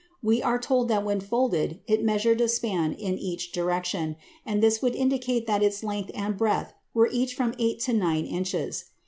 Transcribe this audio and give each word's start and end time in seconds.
We 0.23 0.41
are 0.41 0.57
told 0.57 0.87
that 0.87 1.05
when 1.05 1.19
folded 1.19 1.79
it 1.85 2.03
measured 2.03 2.41
a 2.41 2.47
span 2.47 2.91
in 2.93 3.19
each 3.19 3.51
direction, 3.51 4.15
and 4.43 4.59
this 4.63 4.81
would 4.81 4.95
indicate 4.95 5.45
that 5.45 5.61
its 5.61 5.83
length 5.83 6.09
and 6.15 6.35
breadth 6.35 6.73
were 6.95 7.09
each 7.11 7.35
from 7.35 7.53
eight 7.59 7.79
to 7.81 7.93
nine 7.93 8.25
inches. 8.25 8.85